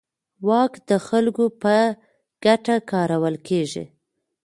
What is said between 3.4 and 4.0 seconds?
کېږي.